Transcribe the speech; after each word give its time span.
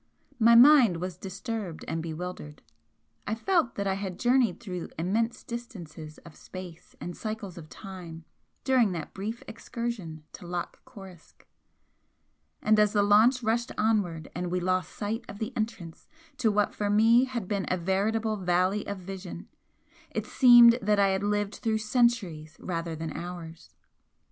My 0.39 0.55
mind 0.55 0.97
was 0.97 1.15
disturbed 1.15 1.85
and 1.87 2.01
bewildered, 2.01 2.63
I 3.27 3.35
felt 3.35 3.75
that 3.75 3.85
I 3.85 3.93
had 3.93 4.17
journeyed 4.17 4.59
through 4.59 4.89
immense 4.97 5.43
distances 5.43 6.17
of 6.25 6.35
space 6.35 6.95
and 6.99 7.15
cycles 7.15 7.55
of 7.55 7.69
time 7.69 8.25
during 8.63 8.93
that 8.93 9.13
brief 9.13 9.43
excursion 9.47 10.23
to 10.33 10.47
Loch 10.47 10.83
Coruisk, 10.85 11.45
and 12.63 12.79
as 12.79 12.93
the 12.93 13.03
launch 13.03 13.43
rushed 13.43 13.71
onward 13.77 14.31
and 14.33 14.49
we 14.49 14.59
lost 14.59 14.91
sight 14.91 15.23
of 15.29 15.37
the 15.37 15.53
entrance 15.55 16.07
to 16.37 16.51
what 16.51 16.73
for 16.73 16.89
me 16.89 17.25
had 17.25 17.47
been 17.47 17.67
a 17.69 17.77
veritable 17.77 18.37
Valley 18.37 18.87
of 18.87 18.97
Vision, 18.97 19.49
it 20.09 20.25
seemed 20.25 20.79
that 20.81 20.97
I 20.97 21.09
had 21.09 21.21
lived 21.21 21.57
through 21.57 21.77
centuries 21.77 22.57
rather 22.59 22.95
than 22.95 23.13
hours. 23.15 23.69